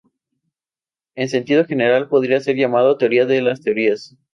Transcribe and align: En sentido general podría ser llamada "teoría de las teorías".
En 1.13 1.29
sentido 1.29 1.63
general 1.63 2.09
podría 2.09 2.39
ser 2.39 2.55
llamada 2.55 2.97
"teoría 2.97 3.27
de 3.27 3.39
las 3.43 3.61
teorías". 3.61 4.17